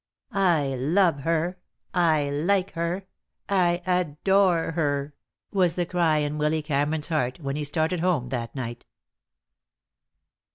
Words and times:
"I 0.33 0.73
love 0.77 1.19
her. 1.19 1.59
I 1.93 2.31
like 2.31 2.71
her. 2.71 3.05
I 3.47 3.83
adore 3.85 4.71
her," 4.71 5.13
was 5.51 5.75
the 5.75 5.85
cry 5.85 6.17
in 6.17 6.39
Willy 6.39 6.63
Cameron's 6.63 7.09
heart 7.09 7.39
when 7.39 7.55
he 7.55 7.63
started 7.63 7.99
home 7.99 8.29
that 8.29 8.55
night. 8.55 8.83